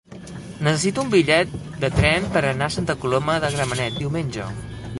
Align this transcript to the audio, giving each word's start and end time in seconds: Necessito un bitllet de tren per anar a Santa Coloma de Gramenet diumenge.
Necessito 0.67 1.03
un 1.07 1.11
bitllet 1.15 1.51
de 1.83 1.91
tren 1.99 2.25
per 2.37 2.43
anar 2.53 2.69
a 2.71 2.75
Santa 2.77 2.95
Coloma 3.05 3.39
de 3.45 3.55
Gramenet 3.57 3.97
diumenge. 4.01 4.49